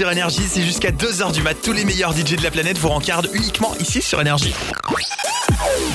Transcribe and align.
sur 0.00 0.10
Énergie. 0.10 0.48
C'est 0.48 0.62
jusqu'à 0.62 0.92
2h 0.92 1.30
du 1.30 1.42
mat. 1.42 1.52
Tous 1.62 1.74
les 1.74 1.84
meilleurs 1.84 2.16
DJ 2.16 2.36
de 2.36 2.42
la 2.42 2.50
planète 2.50 2.78
vous 2.78 2.88
rencardent 2.88 3.28
uniquement 3.34 3.74
ici 3.80 4.00
sur 4.00 4.18
Énergie. 4.18 4.54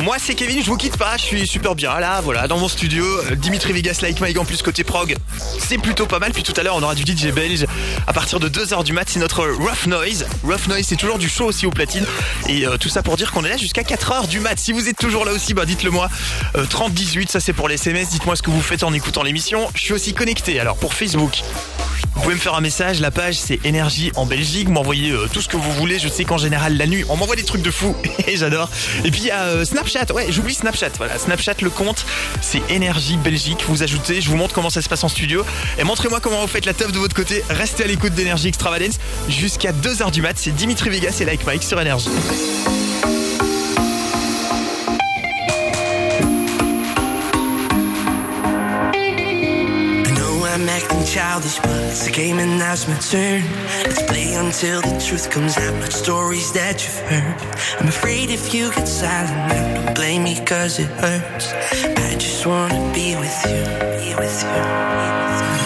Moi 0.04 0.18
c'est 0.20 0.36
Kevin, 0.36 0.62
je 0.62 0.68
vous 0.68 0.78
quitte 0.78 0.98
pas, 0.98 1.18
je 1.18 1.24
suis 1.24 1.48
super 1.48 1.74
bien 1.74 2.00
là, 2.00 2.22
voilà, 2.22 2.48
dans 2.48 2.60
mon 2.60 2.68
studio. 2.68 3.04
Euh, 3.04 3.36
Dimitri 3.36 3.74
Vegas, 3.74 4.00
Like 4.04 4.20
Mike 4.20 4.38
en 4.38 4.46
plus 4.46 4.62
côté 4.62 4.84
prog, 4.84 5.16
c'est 5.58 5.80
plutôt 5.80 6.06
pas 6.06 6.20
mal. 6.20 6.34
Puis 6.34 6.44
tout 6.44 6.54
à 6.56 6.62
l'heure 6.62 6.76
on 6.76 6.84
aura 6.84 6.94
du 6.94 7.02
DJ 7.02 7.32
belge 7.32 7.66
à 8.06 8.14
partir 8.14 8.40
de 8.40 8.48
2h 8.48 8.84
du 8.84 8.94
mat, 8.94 9.06
c'est 9.10 9.20
notre 9.20 9.48
Rough 9.48 9.88
Noise. 9.88 10.28
Rough 10.44 10.68
Noise 10.68 10.86
c'est 10.88 10.98
toujours 10.98 11.18
du 11.18 11.28
show 11.28 11.46
aussi 11.46 11.66
au 11.66 11.72
platine. 11.72 12.06
Et 12.48 12.68
euh, 12.68 12.78
tout 12.78 12.90
ça 12.90 13.02
pour 13.02 13.18
dire 13.18 13.32
qu'on 13.32 13.44
est 13.44 13.50
là 13.50 13.58
jusqu'à 13.58 13.82
4h 13.82 14.28
du 14.28 14.40
mat. 14.40 14.60
Si 14.60 14.72
vous 14.72 14.88
êtes 14.88 14.98
toujours 14.98 15.26
là 15.26 15.32
aussi, 15.32 15.56
bah 15.56 15.66
dites-le 15.66 15.90
moi. 15.90 16.10
3018, 16.70 17.32
ça 17.32 17.40
c'est 17.40 17.54
pour 17.54 17.68
les 17.68 17.76
SMS, 17.76 18.10
dites-moi 18.10 18.36
ce 18.36 18.44
que 18.44 18.52
vous 18.52 18.62
faites 18.62 18.84
en 18.84 18.94
écoutant 18.94 19.24
l'émission. 19.24 19.68
Je 19.74 19.82
suis 19.82 19.94
aussi 19.94 20.14
connecté, 20.14 20.60
alors 20.60 20.78
pour 20.78 20.94
Facebook. 20.94 21.42
Vous 22.26 22.32
pouvez 22.32 22.40
me 22.40 22.44
faire 22.44 22.56
un 22.56 22.62
message, 22.62 23.02
la 23.02 23.12
page 23.12 23.36
c'est 23.36 23.64
énergie 23.68 24.12
en 24.16 24.26
Belgique, 24.26 24.68
m'envoyez 24.68 25.12
euh, 25.12 25.28
tout 25.32 25.42
ce 25.42 25.48
que 25.48 25.58
vous 25.58 25.72
voulez, 25.74 26.00
je 26.00 26.08
sais 26.08 26.24
qu'en 26.24 26.40
général 26.40 26.76
la 26.76 26.88
nuit 26.88 27.06
on 27.08 27.18
m'envoie 27.18 27.36
des 27.36 27.44
trucs 27.44 27.62
de 27.62 27.70
fou. 27.70 27.96
Et 28.28 28.36
j'adore. 28.36 28.68
Et 29.04 29.12
puis 29.12 29.20
il 29.22 29.28
y 29.28 29.32
a 29.32 29.44
euh, 29.44 29.64
Snapchat, 29.64 30.12
ouais 30.12 30.32
j'oublie 30.32 30.56
Snapchat, 30.56 30.90
voilà 30.98 31.20
Snapchat 31.20 31.58
le 31.62 31.70
compte 31.70 32.04
c'est 32.42 32.64
énergie 32.70 33.18
Belgique, 33.18 33.64
vous 33.68 33.84
ajoutez, 33.84 34.22
je 34.22 34.30
vous 34.32 34.38
montre 34.38 34.56
comment 34.56 34.72
ça 34.72 34.82
se 34.82 34.90
passe 34.90 35.04
en 35.04 35.08
studio. 35.08 35.46
Et 35.78 35.84
montrez-moi 35.84 36.20
comment 36.20 36.42
vous 36.42 36.48
faites 36.48 36.66
la 36.66 36.74
teuf 36.74 36.92
de 36.92 36.98
votre 36.98 37.16
côté, 37.16 37.44
restez 37.52 37.84
à 37.84 37.88
l'écoute 37.88 38.16
d'énergie 38.16 38.48
Extravagance 38.48 38.98
jusqu'à 39.30 39.72
2h 39.72 40.10
du 40.10 40.24
mat, 40.24 40.34
c'est 40.36 40.56
Dimitri 40.56 40.90
Vegas 40.90 41.18
et 41.22 41.26
Like 41.26 41.46
Mike 41.46 41.62
sur 41.62 41.80
énergie. 41.80 42.10
It's 51.64 52.08
a 52.08 52.12
game 52.12 52.40
and 52.40 52.60
now 52.60 52.74
it's 52.74 52.88
my 52.88 52.98
turn. 52.98 53.44
Let's 53.84 54.02
play 54.04 54.34
until 54.34 54.82
the 54.82 55.04
truth 55.06 55.30
comes 55.30 55.58
out, 55.58 55.74
not 55.80 55.92
stories 55.92 56.52
that 56.54 56.84
you've 56.84 57.00
heard. 57.10 57.42
I'm 57.80 57.88
afraid 57.88 58.30
if 58.30 58.54
you 58.54 58.72
get 58.72 58.88
silent 58.88 59.76
don't 59.86 59.96
blame 59.96 60.24
me 60.24 60.36
cause 60.46 60.80
it 60.80 60.88
hurts. 60.88 61.54
I 61.54 62.16
just 62.18 62.46
wanna 62.46 62.92
be 62.94 63.16
with 63.16 63.38
you, 63.46 63.64
be 64.00 64.16
with 64.16 64.44
you. 64.44 64.50
Ain't 64.50 65.65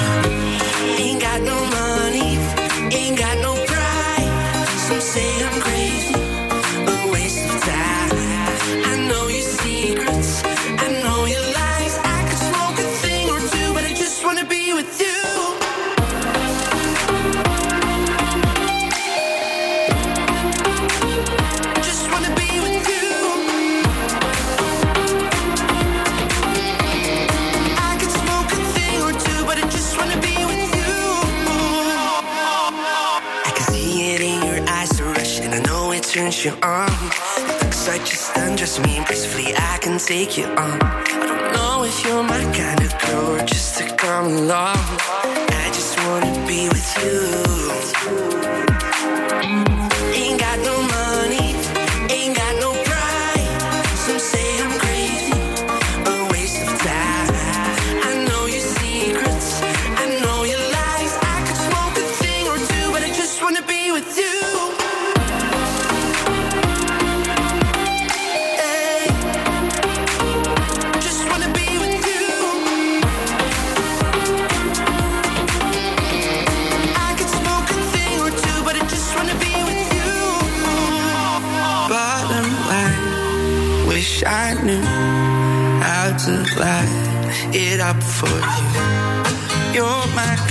you 36.49 36.57
on. 36.63 36.89
It 37.37 37.63
looks 37.63 37.87
like 37.87 38.05
just 38.05 38.35
undress 38.35 38.79
me 38.79 38.97
impressively. 38.97 39.53
I 39.55 39.77
can 39.81 39.97
take 39.99 40.37
you 40.37 40.45
on. 40.45 40.81
I 40.81 41.03
don't 41.27 41.53
know 41.53 41.83
if 41.83 42.05
you're 42.05 42.23
my 42.23 42.43
kind 42.53 42.81
of 42.81 42.91
girl 43.01 43.35
or 43.35 43.45
just 43.45 43.77
to 43.77 43.95
come 43.95 44.25
along. 44.25 44.77
I 45.63 45.69
just 45.73 45.97
wanna 45.97 46.47
be 46.47 46.69
with 46.69 46.89
you. 47.03 48.28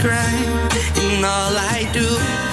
Crime, 0.01 0.69
and 0.97 1.25
all 1.25 1.57
I 1.57 1.89
do, 1.93 2.48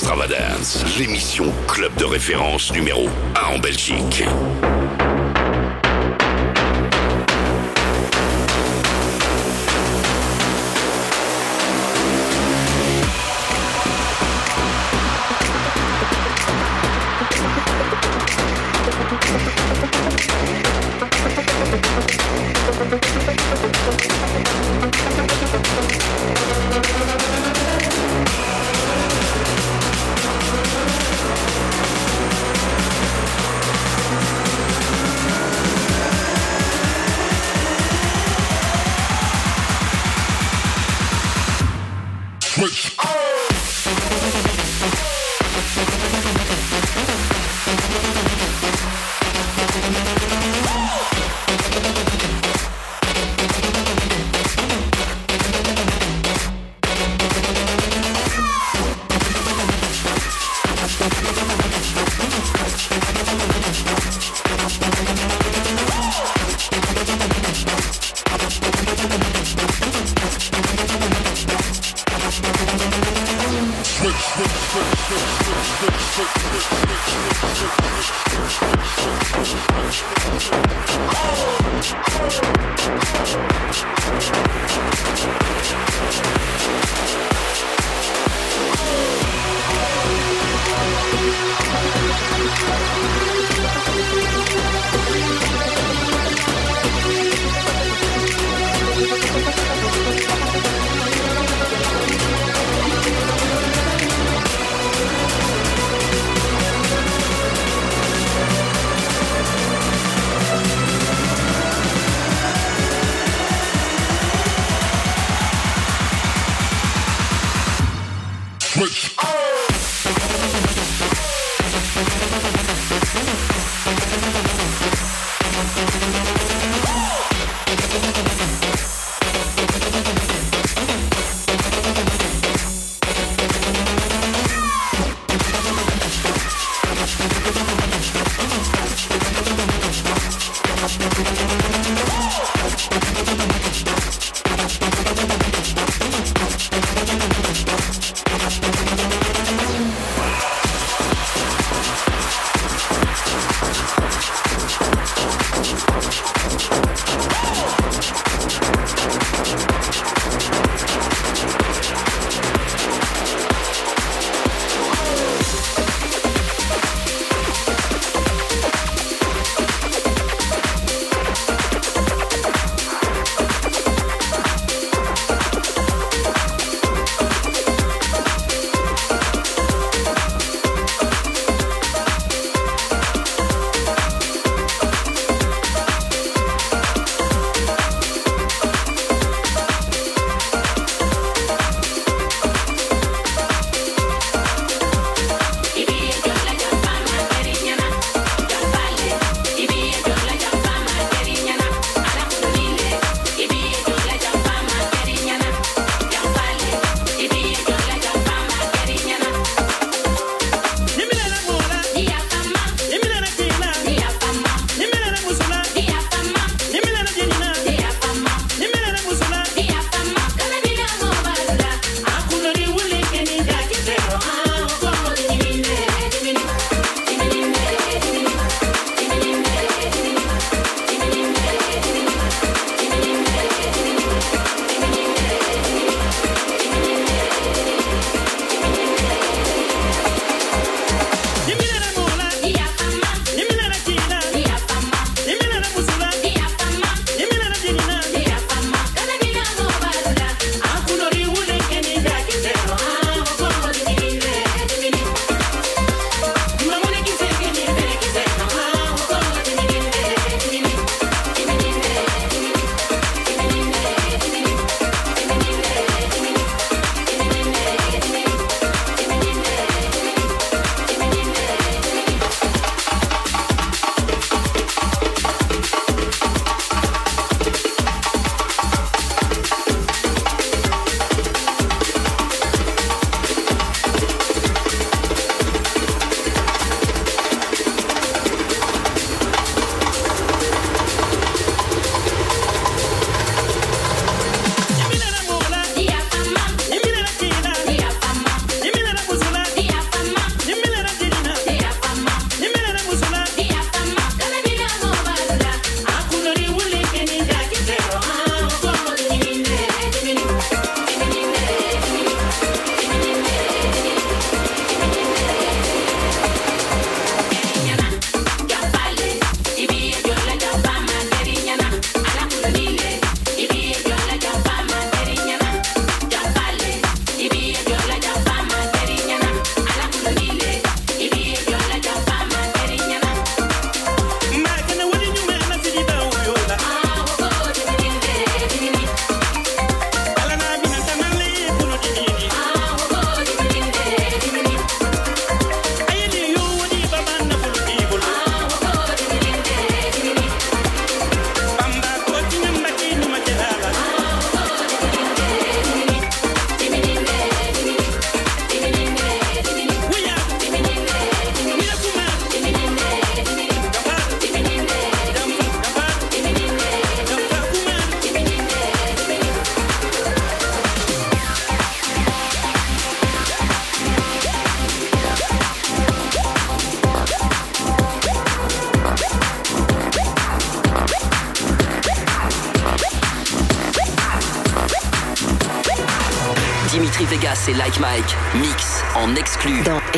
Extravagance, 0.00 0.84
l'émission 0.96 1.52
club 1.66 1.92
de 1.96 2.04
référence 2.04 2.72
numéro 2.72 3.08
1 3.34 3.56
en 3.56 3.58
Belgique. 3.58 4.22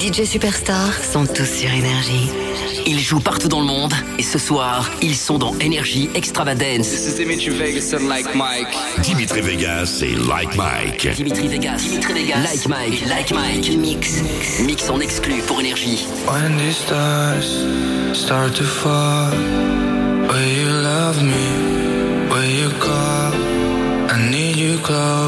DJ 0.00 0.24
Superstars 0.24 1.04
sont 1.04 1.26
tous 1.26 1.44
sur 1.44 1.70
énergie. 1.70 2.30
Ils 2.86 2.98
jouent 2.98 3.20
partout 3.20 3.48
dans 3.48 3.60
le 3.60 3.66
monde 3.66 3.92
et 4.18 4.22
ce 4.22 4.38
soir, 4.38 4.90
ils 5.02 5.14
sont 5.14 5.36
dans 5.36 5.52
Energy 5.56 6.08
Extravagance. 6.14 6.88
This 6.88 7.06
is 7.06 7.16
Dimitri 7.16 7.50
Vegas 7.50 7.94
and 7.94 8.08
Like 8.08 8.34
Mike. 8.34 8.74
Dimitri 9.02 9.42
Vegas 9.42 10.00
et 10.02 10.16
Like 10.16 10.56
Mike. 10.56 11.06
Dimitri 11.14 11.48
Vegas, 11.48 11.76
Dimitri 11.82 12.14
Vegas, 12.14 12.42
Like 12.42 12.66
Mike, 12.66 13.02
Like 13.10 13.30
Mike, 13.34 13.76
Mix, 13.76 14.22
Mix 14.64 14.88
en 14.88 15.00
exclu 15.00 15.42
pour 15.46 15.60
Énergie. 15.60 16.06
When 16.26 16.56
these 16.56 16.78
stars 16.78 17.66
start 18.14 18.54
to 18.54 18.64
fall, 18.64 19.32
will 20.30 20.48
you 20.48 20.70
love 20.82 21.22
me? 21.22 22.30
Will 22.30 22.48
you 22.48 22.70
call? 22.80 23.34
I 24.08 24.30
need 24.30 24.56
you 24.56 24.78
close. 24.78 25.19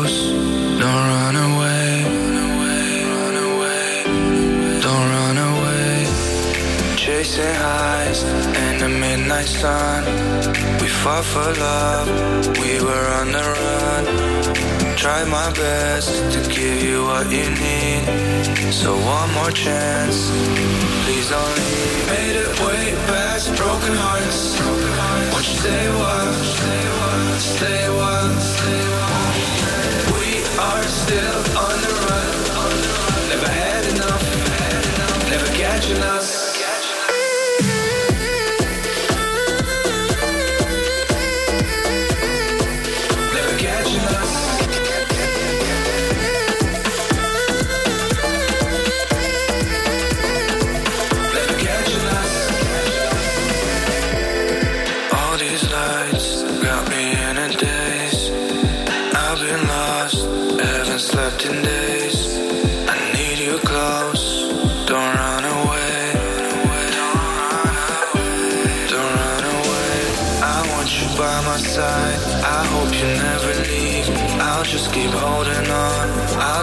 Chasing 7.22 7.54
highs 7.54 8.24
in 8.24 8.78
the 8.80 8.88
midnight 8.88 9.46
sun. 9.46 10.02
We 10.80 10.88
fought 10.88 11.24
for 11.24 11.50
love. 11.68 12.08
We 12.58 12.82
were 12.82 13.06
on 13.20 13.30
the 13.30 13.44
run. 13.58 14.04
Tried 14.96 15.28
my 15.28 15.52
best 15.52 16.10
to 16.34 16.40
give 16.50 16.82
you 16.82 17.04
what 17.04 17.30
you 17.30 17.46
need. 17.62 18.02
So 18.74 18.90
one 18.96 19.30
more 19.38 19.52
chance. 19.52 20.18
Please 21.04 21.30
don't 21.30 21.54
leave. 21.62 22.06
Made 22.10 22.36
it 22.42 22.52
way 22.58 22.90
past 23.06 23.54
broken 23.54 23.94
hearts. 24.04 24.58
Won't 25.30 25.46
you 25.46 25.56
stay 25.62 25.86
while? 26.00 26.32
Stay 27.38 27.86
while. 27.98 28.34
We 30.18 30.42
are 30.58 30.82
still 31.00 31.38
on 31.66 31.76
the 31.86 31.92
run. 32.02 32.30
Never 33.30 33.50
had 33.62 33.84
enough. 33.94 34.24
Never 35.30 35.46
catching 35.54 36.02
us. 36.18 36.41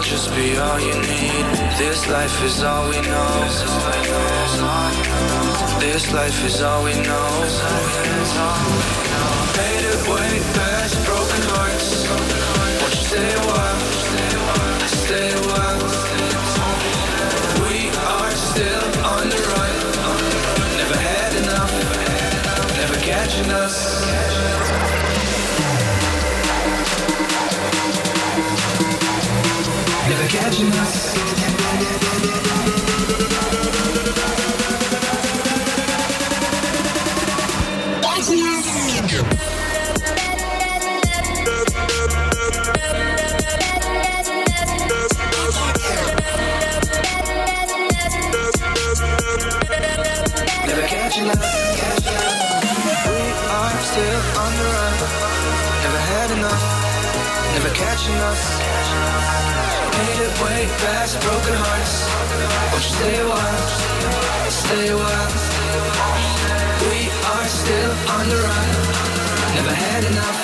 I'll 0.00 0.06
just 0.06 0.34
be 0.34 0.56
all 0.56 0.80
you 0.80 0.94
need. 0.94 1.44
This 1.76 2.08
life 2.08 2.42
is 2.42 2.62
all 2.62 2.88
we 2.88 2.96
know. 3.02 3.44
This 5.78 6.10
life 6.14 6.42
is 6.42 6.62
all 6.62 6.84
we 6.84 6.94
know. 6.94 7.28
Made 9.60 9.84
it 9.92 10.00
way 10.08 10.40
past 10.56 10.96
broken 11.04 11.42
hearts. 11.52 12.08
Won't 12.80 12.94
you 12.96 13.02
stay 13.12 13.28
a 13.28 13.40
while? 13.44 13.80
Stay 14.88 15.28
a 15.36 15.42
while. 15.52 15.84
We 17.68 17.90
are 17.92 18.30
still 18.30 18.86
on 19.04 19.28
the 19.28 19.40
run. 19.52 19.74
Never 20.80 20.96
had 20.96 21.34
enough. 21.42 21.72
Never 22.78 22.96
catching 23.04 23.50
us. 23.50 24.59
Catching 30.30 30.70
us. 30.74 32.49
Past 60.80 61.20
broken 61.20 61.54
hearts. 61.54 61.94
Won't 62.72 62.84
you 62.84 62.94
stay 62.96 63.16
a 63.20 63.26
while? 63.28 64.50
Stay 64.50 64.88
a 64.88 64.96
while. 64.96 65.30
We 66.90 67.00
are 67.32 67.48
still 67.48 67.92
on 68.14 68.24
the 68.28 68.38
run. 68.46 68.68
Never 69.56 69.74
had 69.74 70.04
enough. 70.04 70.38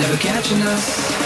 Never 0.00 0.16
catching 0.16 0.62
us. 0.62 1.21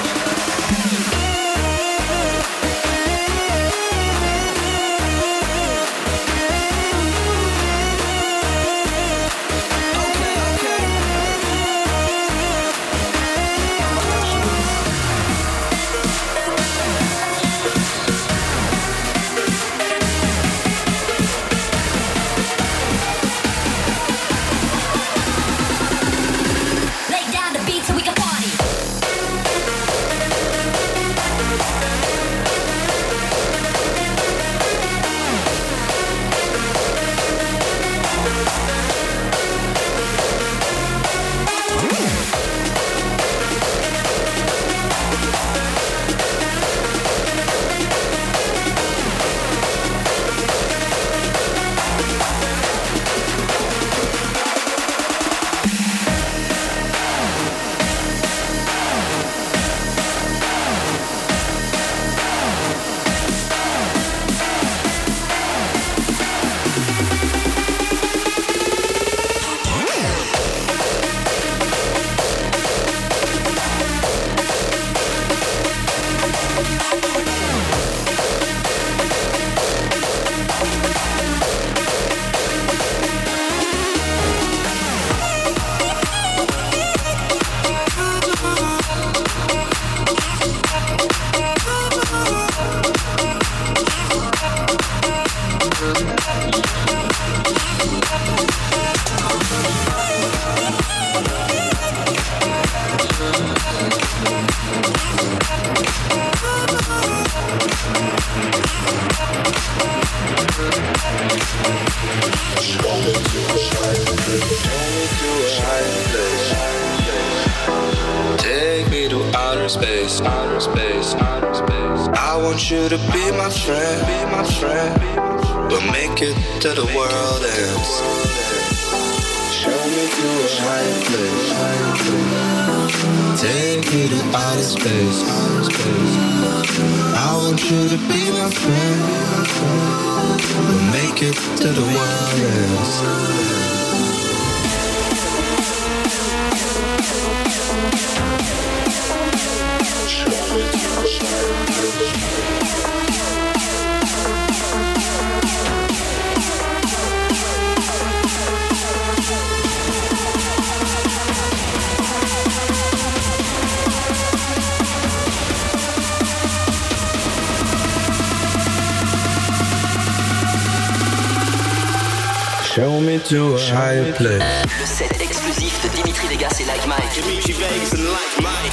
To 173.28 173.54
a 173.54 173.58
higher 173.58 174.12
place. 174.12 174.66
Le 174.78 174.86
set 174.86 175.20
exclusif 175.20 175.82
de 175.82 175.88
Dimitri 175.96 176.28
Vegas 176.28 176.60
et 176.60 176.64
Like 176.64 176.86
Mike. 176.86 177.22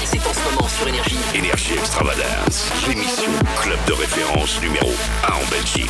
C'est 0.05 0.19
en 0.27 0.33
ce 0.33 0.53
moment 0.53 0.67
sur 0.67 0.87
Énergie. 0.87 1.17
Énergie 1.33 1.73
Extravagance, 1.73 2.71
l'émission 2.87 3.31
club 3.61 3.79
de 3.87 3.93
référence 3.93 4.61
numéro 4.61 4.91
1 5.23 5.33
en 5.33 5.49
Belgique. 5.49 5.89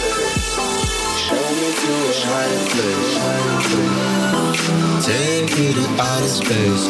To 1.91 1.97
a 1.97 1.99
higher 2.23 2.63
place. 2.71 3.15
Take 5.05 5.49
me 5.59 5.67
to 5.73 5.83
outer 5.99 6.27
space. 6.29 6.85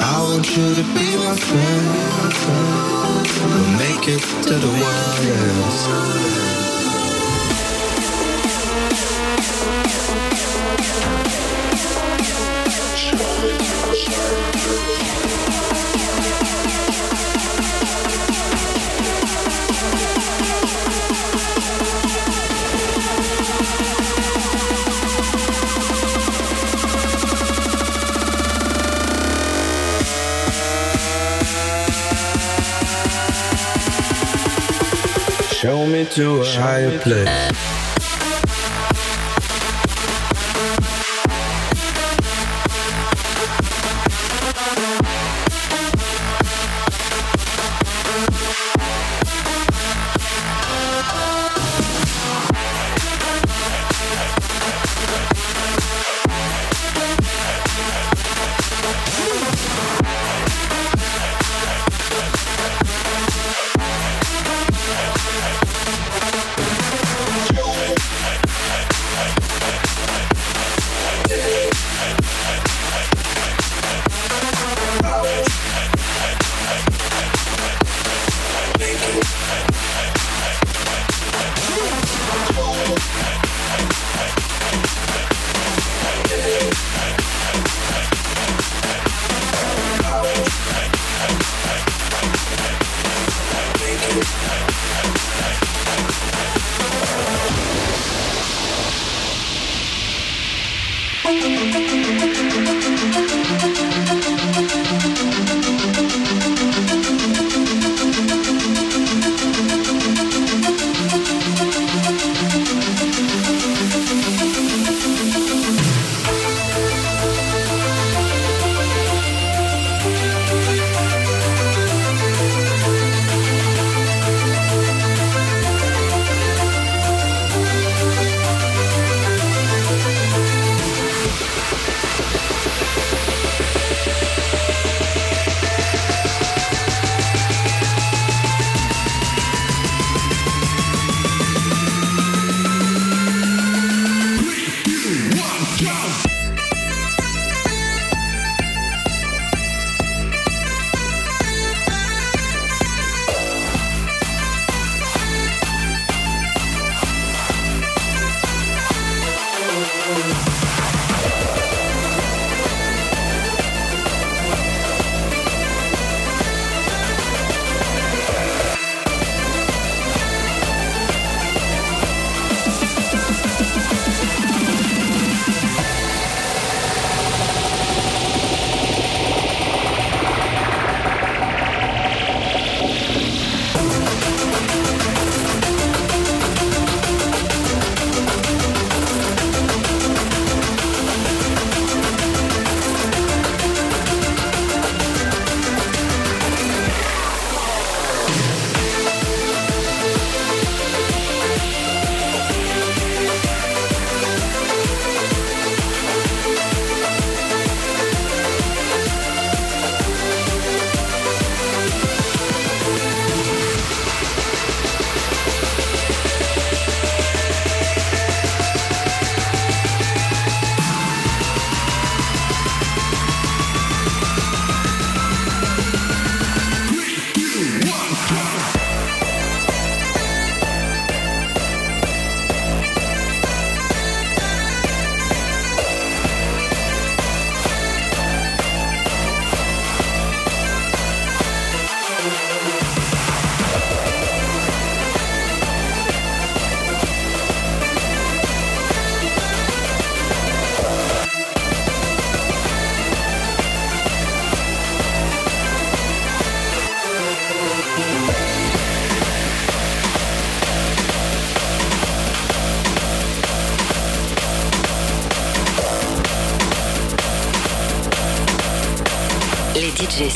I 0.00 0.16
want 0.22 0.46
you 0.56 0.74
to 0.74 0.84
be 0.94 1.06
my 1.18 1.36
friend. 1.36 1.86
We'll 3.52 3.72
make 3.76 4.08
it 4.08 4.22
to 4.48 4.54
the 4.54 4.70
world 4.80 6.51
Show 35.62 35.86
me 35.86 36.04
to 36.06 36.40
a 36.40 36.44
higher 36.44 36.98
place. 36.98 37.81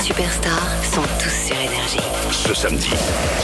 Superstars 0.06 0.84
sont 0.84 1.02
tous 1.18 1.48
sur 1.48 1.56
Énergie. 1.56 1.98
Ce 2.30 2.54
samedi, 2.54 2.90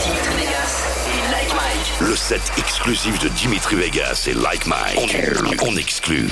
Dimitri 0.00 0.36
Vegas 0.36 0.86
et 1.08 1.32
Like 1.32 1.52
Mike. 1.54 2.08
le 2.08 2.14
set 2.14 2.40
exclusif 2.56 3.18
de 3.18 3.28
Dimitri 3.30 3.74
Vegas 3.74 4.28
et 4.30 4.34
Like 4.34 4.66
Mike. 4.66 5.16
On, 5.60 5.70
on 5.72 5.76
exclut. 5.76 6.28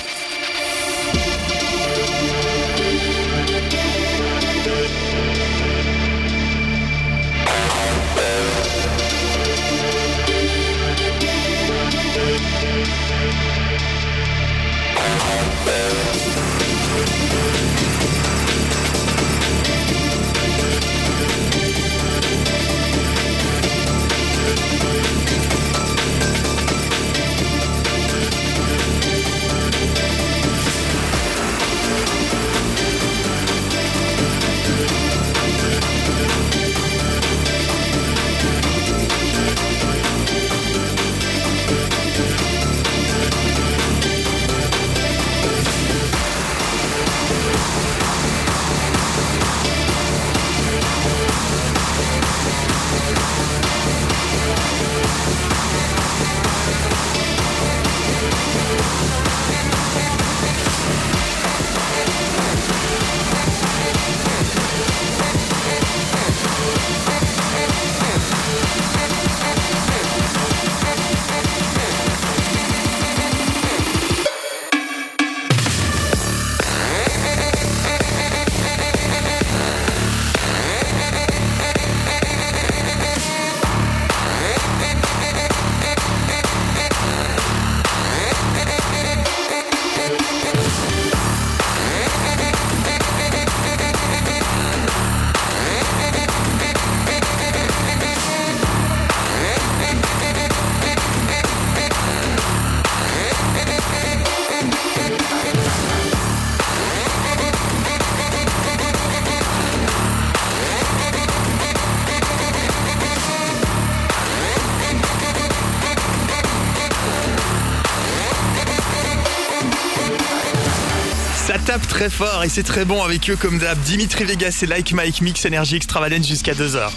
très 122.01 122.09
fort 122.09 122.45
et 122.45 122.49
c'est 122.49 122.63
très 122.63 122.87
bon 122.87 123.03
avec 123.03 123.29
eux 123.29 123.37
comme 123.37 123.59
d'hab. 123.59 123.79
Dimitri 123.81 124.25
Vegas 124.25 124.61
et 124.63 124.67
Like 124.67 124.95
Mike 124.95 125.21
Mix 125.21 125.45
Energy 125.45 125.77
Extravagance 125.77 126.27
jusqu'à 126.27 126.55
2h. 126.55 126.89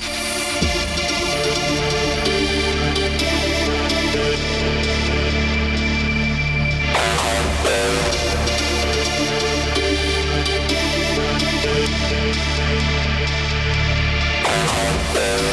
Well 15.14 15.53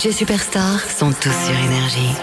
DJ 0.00 0.12
Superstars 0.12 0.80
sont 0.90 1.12
tous 1.12 1.28
sur 1.28 1.54
Énergie. 1.54 2.14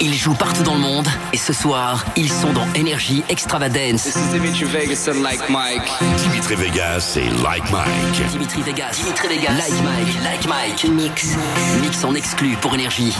Ils 0.00 0.14
jouent 0.14 0.32
partout 0.32 0.62
dans 0.62 0.72
le 0.72 0.80
monde 0.80 1.06
et 1.34 1.36
ce 1.36 1.52
soir, 1.52 2.02
ils 2.16 2.32
sont 2.32 2.54
dans 2.54 2.66
Energy 2.74 3.22
Extravagance. 3.28 4.04
This 4.04 4.16
is 4.16 4.32
Dimitri 4.32 4.64
Vegas 4.64 5.10
and 5.10 5.22
Like 5.22 5.50
Mike. 5.50 5.92
Dimitri 6.22 6.54
Vegas 6.54 7.18
et 7.18 7.28
Like 7.42 7.70
Mike. 7.70 8.30
Dimitri 8.30 8.62
Vegas, 8.62 8.92
Dimitri 8.92 9.28
Vegas, 9.28 9.52
Like 9.58 9.82
Mike, 9.82 10.24
Like 10.24 10.48
Mike, 10.48 10.84
Mix, 10.90 11.36
Mix 11.82 12.02
en 12.02 12.14
exclu 12.14 12.56
pour 12.62 12.74
Énergie. 12.74 13.14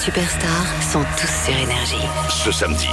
Superstars 0.00 0.82
sont 0.82 1.04
tous 1.20 1.44
sur 1.44 1.54
énergie. 1.54 2.08
Ce 2.30 2.50
samedi, 2.50 2.88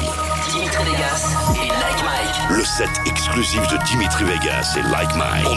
Dimitri 0.51 0.84
Vegas 0.84 1.26
et 1.55 1.68
Like 1.70 2.03
Mike. 2.03 2.58
le 2.58 2.66
set 2.66 2.89
exclusif 3.05 3.62
de 3.70 3.78
Dimitri 3.86 4.26
Vegas 4.26 4.76
et 4.78 4.82
Like 4.82 5.16
Mike. 5.16 5.47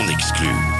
On 0.00 0.08
exclut. 0.08 0.79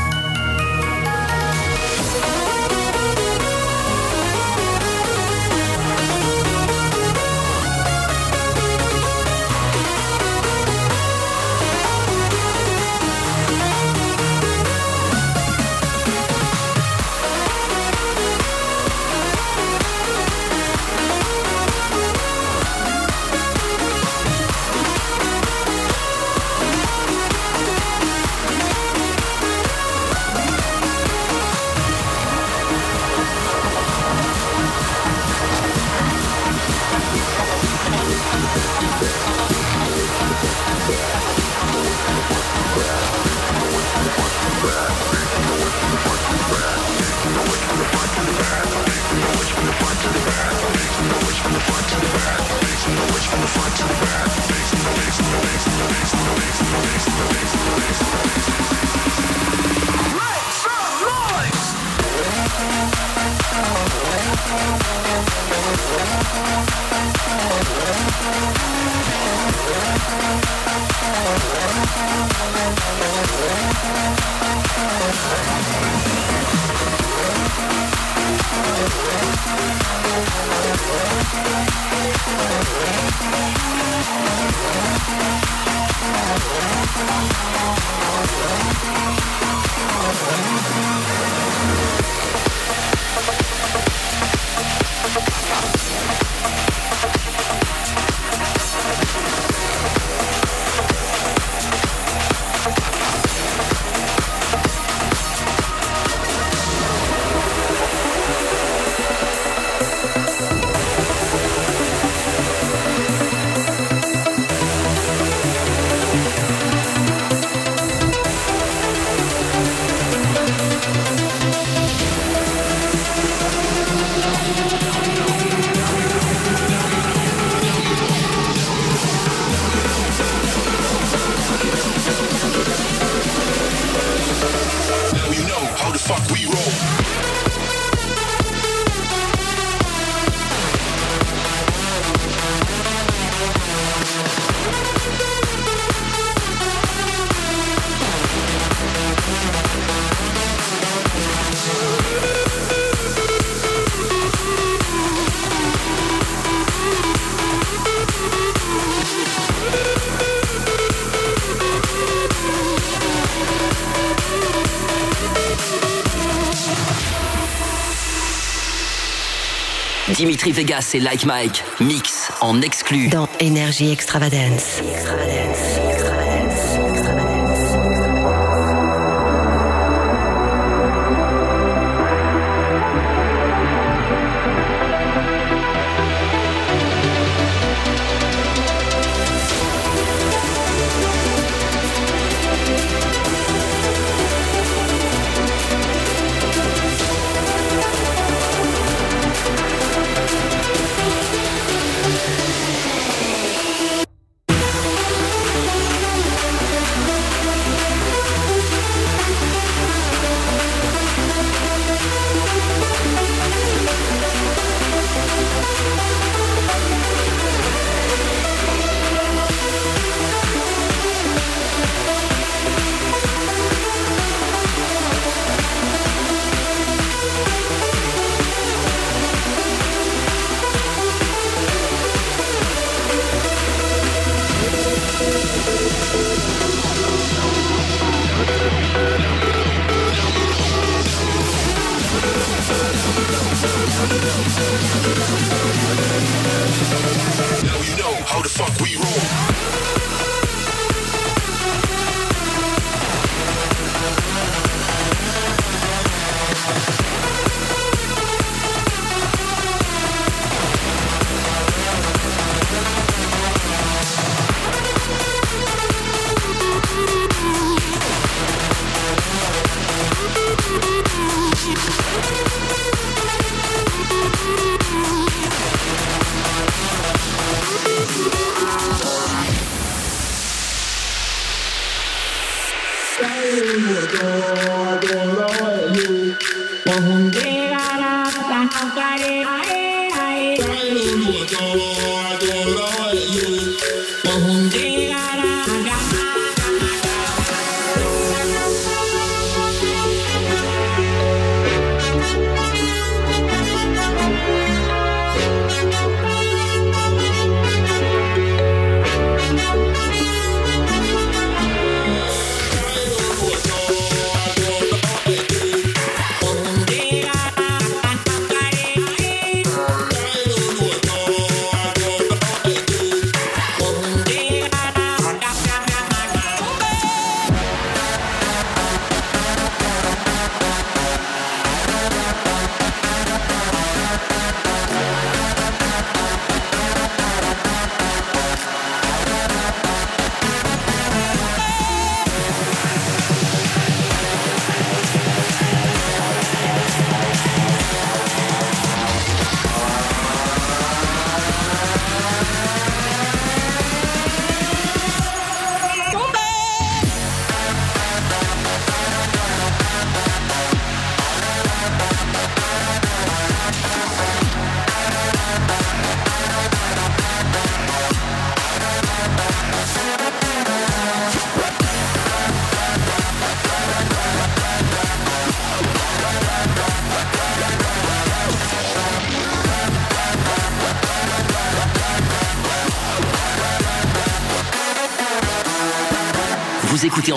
Dimitri 170.31 170.53
Vegas 170.53 170.93
et 170.95 171.01
Like 171.01 171.27
Mike. 171.27 171.65
Mix 171.81 172.31
en 172.41 172.63
exclu. 172.63 173.09
Dans 173.09 173.29
Énergie 173.41 173.91
Extravagance. 173.91 174.81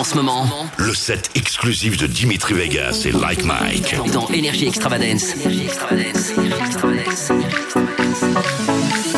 En 0.04 0.06
ce 0.06 0.16
moment 0.16 0.46
Le 0.76 0.92
set 0.92 1.30
exclusif 1.34 1.96
de 1.96 2.06
Dimitri 2.06 2.52
Vegas 2.52 3.04
et 3.06 3.12
Like 3.12 3.42
Mike. 3.42 3.96
dans 4.12 4.28
Énergie 4.28 4.66
Extravagance. 4.66 5.34
Énergie 5.34 5.64
Extravagance. 5.64 6.30
Énergie 6.36 6.66
Extravagance. 6.66 9.13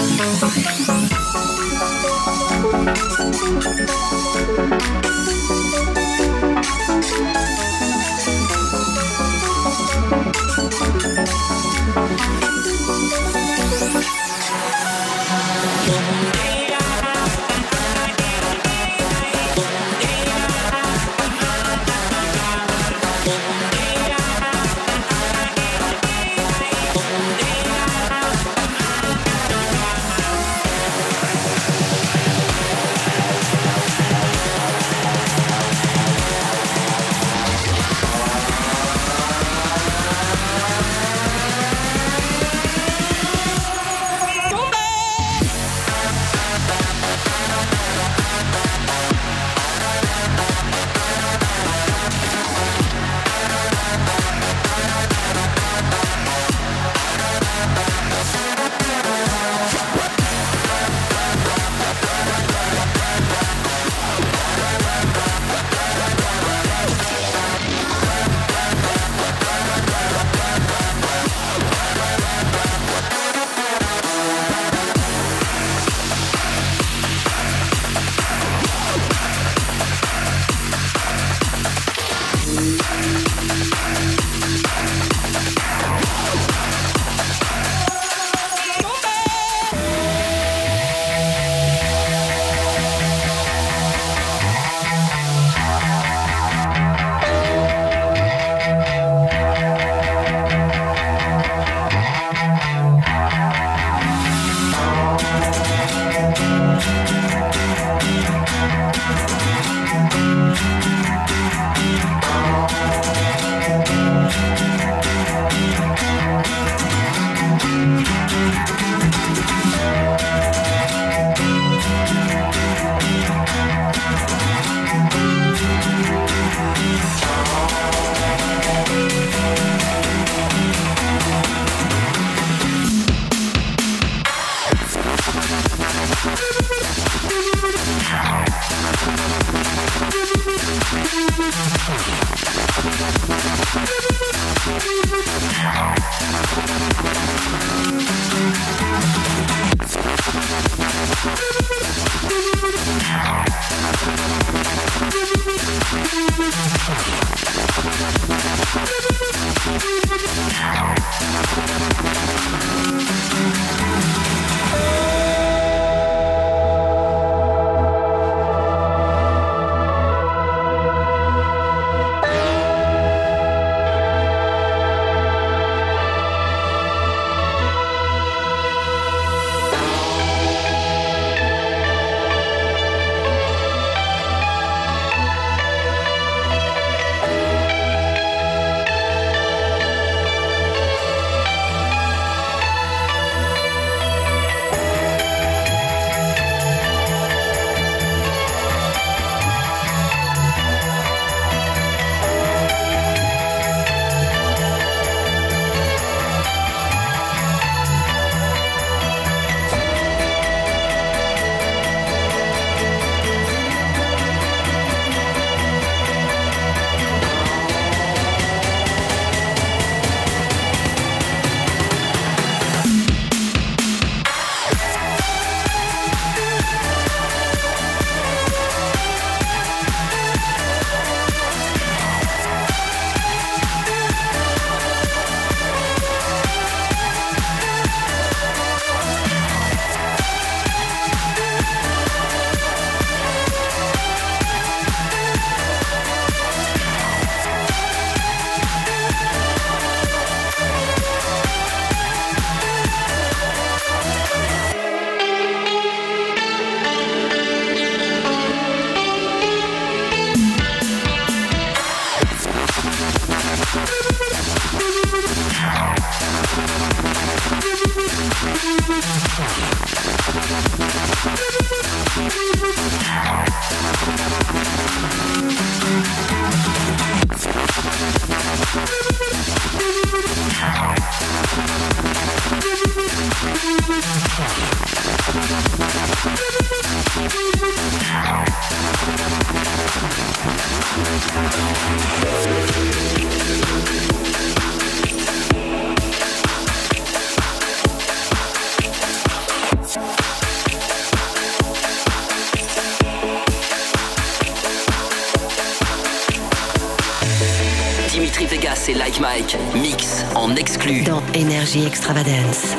Et 308.89 308.95
Like 308.95 309.19
Mike, 309.21 309.57
mix 309.75 310.25
en 310.37 310.55
exclu. 310.55 311.03
Dans 311.03 311.23
Énergie 311.35 311.85
Extravagance. 311.85 312.77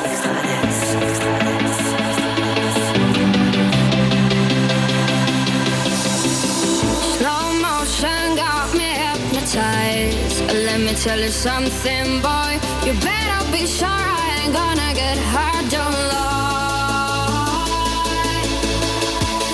Slow 7.18 7.52
motion 7.60 8.36
got 8.36 8.72
me 8.74 8.84
hypnotized. 8.84 10.50
Let 10.54 10.80
me 10.80 10.94
tell 10.94 11.20
you 11.20 11.28
something, 11.30 12.22
boy. 12.22 12.58
You 12.86 12.94
better 13.00 13.44
be 13.52 13.66
sure 13.66 13.86
I 13.86 14.44
ain't 14.44 14.54
gonna 14.54 14.94
get 14.94 15.18
hurt. 15.18 15.70
Don't 15.70 15.92
lie. 16.08 17.58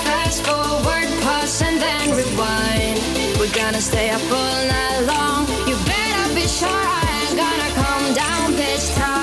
Fast 0.04 0.44
forward, 0.44 1.08
pause, 1.22 1.62
and 1.62 1.80
then 1.80 2.10
rewind. 2.16 3.00
We're 3.40 3.52
gonna 3.52 3.80
stay 3.80 4.10
up 4.10 4.22
all 4.30 4.66
night 4.68 5.06
long. 5.06 5.53
Sure 6.54 6.68
I 6.70 7.26
ain't 7.26 7.36
gonna 7.36 7.70
come 7.74 8.14
down 8.14 8.52
this 8.54 8.94
time. 8.94 9.13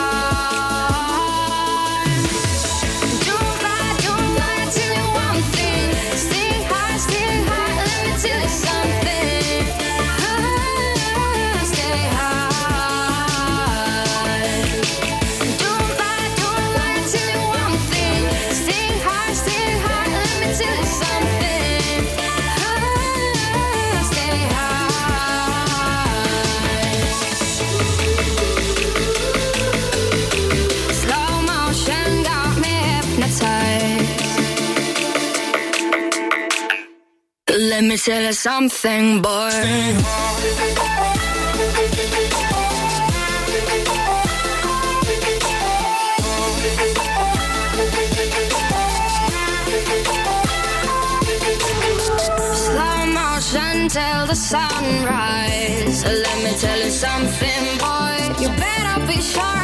Let 37.81 37.87
me 37.89 37.97
tell 37.97 38.21
you 38.21 38.33
something, 38.33 39.23
boy. 39.23 39.49
Slow 52.53 53.05
motion 53.07 53.89
till 53.89 54.27
the 54.27 54.35
sunrise. 54.35 56.05
Let 56.05 56.43
me 56.43 56.51
tell 56.59 56.77
you 56.77 56.91
something, 56.91 57.77
boy. 57.79 58.43
You 58.43 58.49
better 58.49 59.07
be 59.07 59.19
sure 59.19 59.60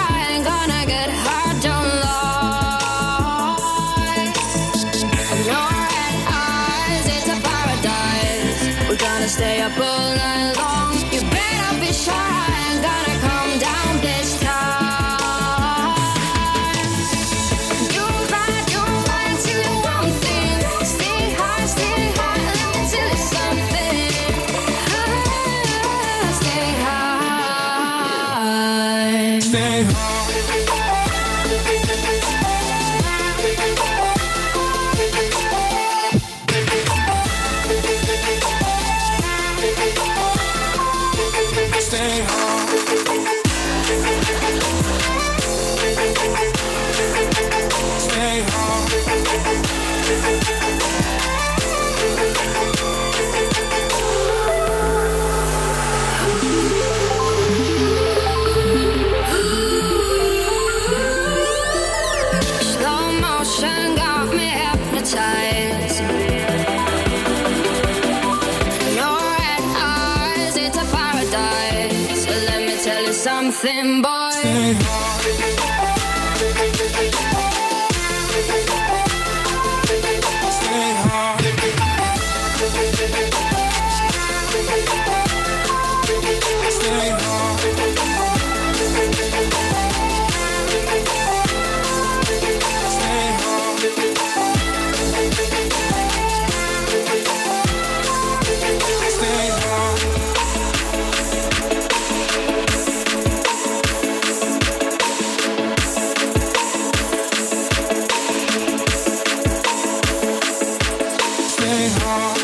coming 111.78 111.92
home. 112.02 112.37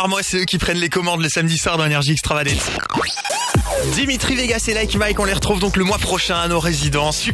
Par 0.00 0.08
mois, 0.08 0.22
c'est 0.22 0.38
eux 0.38 0.44
qui 0.46 0.56
prennent 0.56 0.78
les 0.78 0.88
commandes 0.88 1.20
le 1.20 1.28
samedi 1.28 1.58
soir 1.58 1.76
dans 1.76 1.84
Énergie 1.84 2.12
Extravagance. 2.12 2.70
Dimitri 3.92 4.34
Vegas 4.34 4.64
et 4.68 4.72
Like 4.72 4.96
Mike, 4.96 5.20
on 5.20 5.26
les 5.26 5.34
retrouve 5.34 5.60
donc 5.60 5.76
le 5.76 5.84
mois 5.84 5.98
prochain 5.98 6.36
à 6.36 6.48
nos 6.48 6.58
résidences. 6.58 7.18
Super 7.18 7.28